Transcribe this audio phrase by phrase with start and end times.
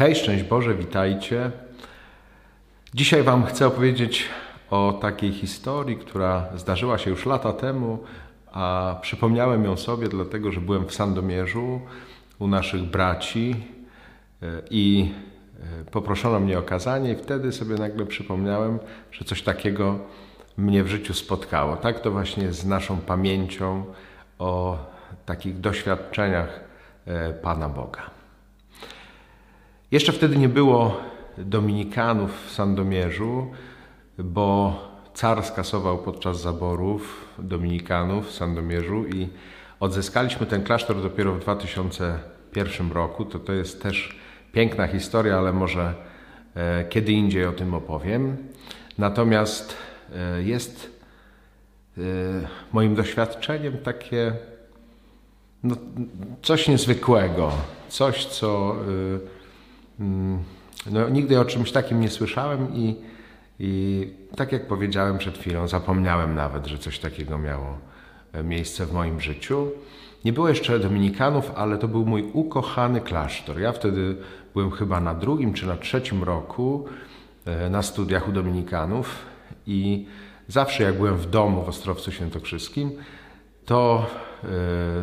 [0.00, 1.50] Hej, szczęść Boże, witajcie.
[2.94, 4.28] Dzisiaj Wam chcę opowiedzieć
[4.70, 7.98] o takiej historii, która zdarzyła się już lata temu,
[8.52, 11.80] a przypomniałem ją sobie, dlatego że byłem w Sandomierzu
[12.38, 13.56] u naszych braci
[14.42, 15.10] e, i
[15.90, 18.78] poproszono mnie o kazanie, i wtedy sobie nagle przypomniałem,
[19.12, 19.98] że coś takiego
[20.56, 21.76] mnie w życiu spotkało.
[21.76, 23.84] Tak to właśnie z naszą pamięcią
[24.38, 24.78] o
[25.26, 26.60] takich doświadczeniach
[27.06, 28.02] e, Pana Boga.
[29.90, 31.00] Jeszcze wtedy nie było
[31.38, 33.50] dominikanów w Sandomierzu,
[34.18, 34.74] bo
[35.14, 39.28] car skasował podczas zaborów dominikanów w Sandomierzu i
[39.80, 43.24] odzyskaliśmy ten klasztor dopiero w 2001 roku.
[43.24, 44.20] To, to jest też
[44.52, 45.94] piękna historia, ale może
[46.56, 48.36] e, kiedy indziej o tym opowiem.
[48.98, 49.76] Natomiast
[50.14, 51.00] e, jest
[51.98, 52.00] e,
[52.72, 54.32] moim doświadczeniem takie
[55.62, 55.76] no,
[56.42, 57.52] coś niezwykłego,
[57.88, 58.76] coś, co
[60.00, 60.38] Mm,
[60.90, 62.96] no, nigdy o czymś takim nie słyszałem i,
[63.58, 67.78] i tak jak powiedziałem przed chwilą, zapomniałem nawet, że coś takiego miało
[68.44, 69.70] miejsce w moim życiu.
[70.24, 73.60] Nie było jeszcze dominikanów, ale to był mój ukochany klasztor.
[73.60, 74.16] Ja wtedy
[74.54, 76.84] byłem chyba na drugim czy na trzecim roku
[77.46, 79.16] e, na studiach u dominikanów
[79.66, 80.06] i
[80.48, 82.92] zawsze jak byłem w domu w Ostrowcu Świętokrzyskim,
[83.66, 84.06] to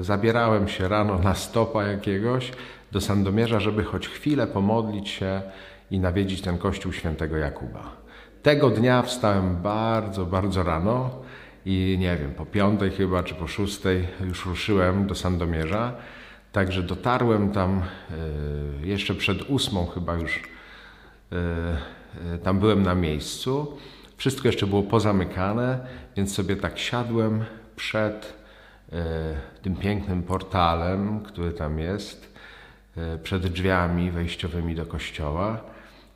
[0.00, 2.52] y, zabierałem się rano na stopa jakiegoś
[2.92, 5.42] do Sandomierza, żeby choć chwilę pomodlić się
[5.90, 7.82] i nawiedzić ten kościół świętego Jakuba.
[8.42, 11.10] Tego dnia wstałem bardzo, bardzo rano
[11.66, 15.92] i nie wiem, po piątej chyba, czy po szóstej już ruszyłem do Sandomierza.
[16.52, 17.82] Także dotarłem tam
[18.82, 20.40] y, jeszcze przed ósmą chyba już y,
[22.42, 23.78] tam byłem na miejscu.
[24.16, 25.86] Wszystko jeszcze było pozamykane,
[26.16, 27.44] więc sobie tak siadłem
[27.76, 28.42] przed
[28.92, 32.34] E, tym pięknym portalem, który tam jest,
[32.96, 35.60] e, przed drzwiami wejściowymi do kościoła.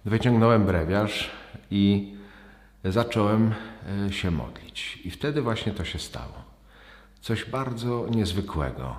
[0.04, 1.30] Wyciągnąłem brewiarz
[1.70, 2.14] i
[2.84, 3.54] zacząłem
[4.06, 4.98] e, się modlić.
[5.04, 6.44] I wtedy właśnie to się stało.
[7.20, 8.96] Coś bardzo niezwykłego.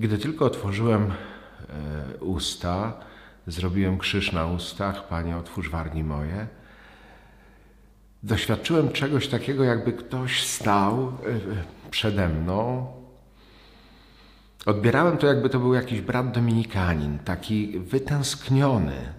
[0.00, 1.12] Gdy tylko otworzyłem
[2.20, 2.92] usta,
[3.46, 6.46] zrobiłem krzyż na ustach, Panie, otwórz wargi moje,
[8.22, 11.12] doświadczyłem czegoś takiego, jakby ktoś stał
[11.90, 12.86] przede mną.
[14.66, 19.12] Odbierałem to, jakby to był jakiś brat dominikanin, taki wytęskniony,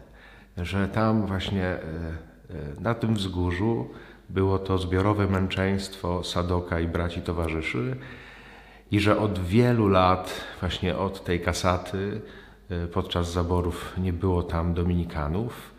[0.57, 1.81] że tam właśnie e, e,
[2.79, 3.89] na tym wzgórzu
[4.29, 7.97] było to zbiorowe męczeństwo Sadoka i braci towarzyszy
[8.91, 12.21] i że od wielu lat, właśnie od tej kasaty,
[12.69, 15.73] e, podczas zaborów nie było tam dominikanów.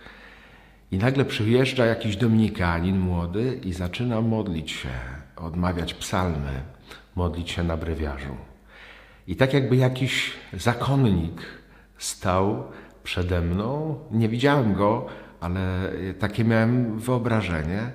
[0.90, 4.88] I nagle przyjeżdża jakiś dominikanin młody i zaczyna modlić się,
[5.36, 6.62] odmawiać psalmy
[7.16, 8.36] modlić się na brewiarzu.
[9.26, 11.42] I tak jakby jakiś zakonnik
[11.98, 12.64] stał
[13.02, 15.06] przede mną, nie widziałem go,
[15.40, 17.90] ale takie miałem wyobrażenie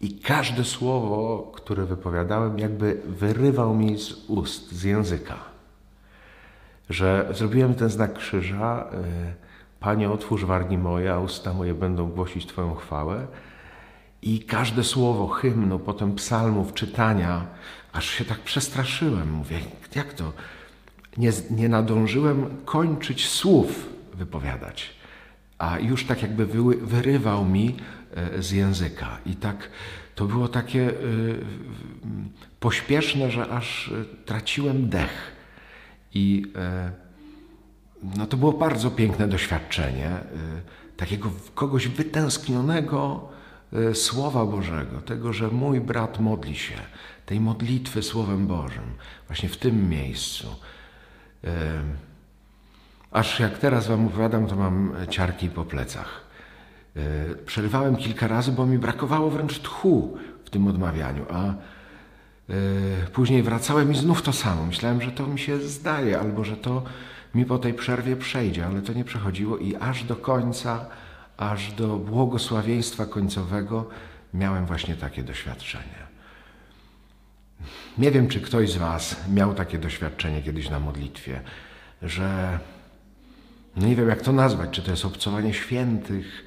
[0.00, 5.36] i każde słowo, które wypowiadałem, jakby wyrywał mi z ust, z języka.
[6.90, 9.46] Że zrobiłem ten znak krzyża, y,
[9.80, 13.26] Panie, otwórz wargi moje, a usta moje będą głosić Twoją chwałę.
[14.22, 17.46] I każde słowo hymnu, potem psalmów, czytania,
[17.92, 19.32] aż się tak przestraszyłem.
[19.32, 19.60] Mówię,
[19.94, 20.32] jak to?
[21.16, 24.94] Nie, nie nadążyłem kończyć słów wypowiadać,
[25.58, 28.05] a już tak jakby wy, wyrywał mi e,
[28.38, 29.18] z języka.
[29.26, 29.70] I tak
[30.14, 30.94] to było takie y,
[32.60, 33.90] pośpieszne, że aż
[34.24, 35.32] traciłem dech.
[36.14, 36.52] I
[38.16, 40.10] no to było bardzo piękne doświadczenie,
[40.96, 43.28] takiego kogoś wytęsknionego,
[43.72, 46.74] E, Słowa Bożego, tego, że mój brat modli się,
[47.26, 48.94] tej modlitwy Słowem Bożym,
[49.26, 50.56] właśnie w tym miejscu.
[51.44, 51.50] E,
[53.10, 56.25] aż jak teraz Wam opowiadam, to mam ciarki po plecach.
[56.96, 61.54] E, przerywałem kilka razy, bo mi brakowało wręcz tchu w tym odmawianiu, a
[63.12, 64.66] później wracałem i znów to samo.
[64.66, 66.82] Myślałem, że to mi się zdaje, albo że to
[67.34, 70.86] mi po tej przerwie przejdzie, ale to nie przechodziło i aż do końca
[71.36, 73.88] aż do błogosławieństwa końcowego
[74.34, 76.06] miałem właśnie takie doświadczenie.
[77.98, 81.40] Nie wiem, czy ktoś z Was miał takie doświadczenie kiedyś na modlitwie,
[82.02, 82.58] że
[83.76, 86.46] no nie wiem, jak to nazwać, czy to jest obcowanie świętych, e,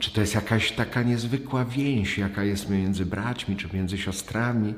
[0.00, 4.74] czy to jest jakaś taka niezwykła więź, jaka jest między braćmi, czy między siostrami,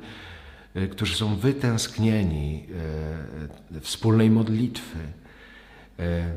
[0.75, 2.67] e, którzy są wytęsknieni
[3.77, 4.99] e, wspólnej modlitwy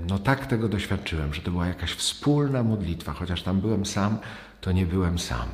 [0.07, 4.17] no tak tego doświadczyłem, że to była jakaś wspólna modlitwa, chociaż tam byłem sam,
[4.61, 5.49] to nie byłem sam.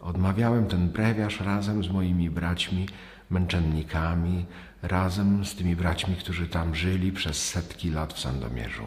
[0.00, 2.88] Odmawiałem ten brewiarz razem z moimi braćmi,
[3.30, 4.46] męczennikami,
[4.82, 8.86] razem z tymi braćmi, którzy tam żyli przez setki lat w Sandomierzu.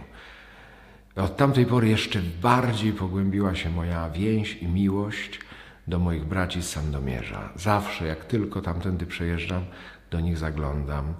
[1.15, 5.39] Od tamtej pory jeszcze bardziej pogłębiła się moja więź i miłość
[5.87, 7.49] do moich braci z Sandomierza.
[7.55, 9.65] Zawsze, jak tylko tamtędy przejeżdżam,
[10.11, 11.13] do nich zaglądam.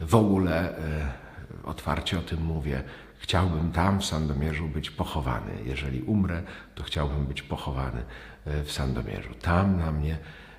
[0.00, 1.12] W ogóle e,
[1.64, 2.82] otwarcie o tym mówię.
[3.18, 5.52] Chciałbym tam w Sandomierzu być pochowany.
[5.64, 6.42] Jeżeli umrę,
[6.74, 8.02] to chciałbym być pochowany
[8.44, 9.34] e, w Sandomierzu.
[9.34, 10.18] Tam na mnie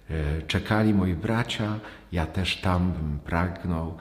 [0.10, 1.80] e, czekali moi bracia,
[2.12, 3.98] ja też tam bym pragnął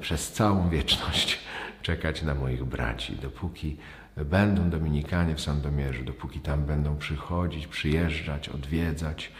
[0.00, 1.38] przez całą wieczność
[1.82, 3.76] czekać na moich braci, dopóki
[4.24, 9.32] będą Dominikanie w Sandomierzu, dopóki tam będą przychodzić, przyjeżdżać, odwiedzać,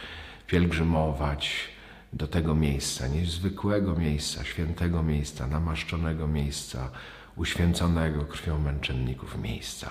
[0.47, 1.69] pielgrzymować
[2.13, 6.91] do tego miejsca, niezwykłego miejsca, świętego miejsca, namaszczonego miejsca,
[7.37, 9.91] uświęconego krwią męczenników miejsca.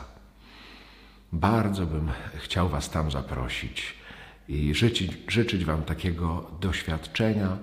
[1.31, 3.93] Bardzo bym chciał Was tam zaprosić
[4.47, 7.57] i życzyć, życzyć Wam takiego doświadczenia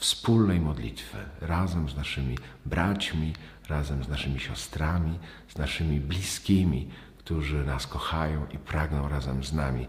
[0.00, 3.32] wspólnej modlitwy razem z naszymi braćmi,
[3.68, 5.18] razem z naszymi siostrami,
[5.48, 6.88] z naszymi bliskimi,
[7.18, 9.86] którzy nas kochają i pragną razem z nami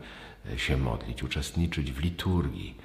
[0.53, 2.77] e, się modlić, uczestniczyć w liturgii.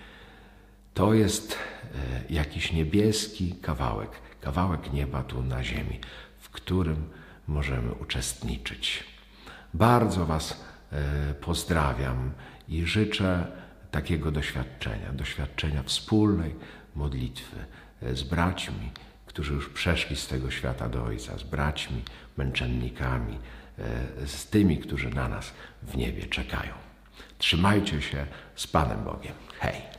[0.95, 6.01] To jest e, jakiś niebieski kawałek, kawałek nieba tu na ziemi,
[6.39, 7.09] w którym
[7.49, 9.05] możemy uczestniczyć.
[9.75, 12.33] Bardzo Was e, pozdrawiam
[12.69, 13.47] i życzę
[13.91, 16.55] takiego doświadczenia, doświadczenia wspólnej
[16.97, 17.57] modlitwy
[18.13, 18.91] z braćmi,
[19.27, 22.03] którzy już przeszli z tego świata do Ojca, z braćmi,
[22.37, 23.39] męczennikami,
[23.79, 25.53] e, z tymi, którzy na nas
[25.83, 26.73] w niebie czekają.
[27.39, 29.35] Trzymajcie się z Panem Bogiem.
[29.61, 29.96] Hej!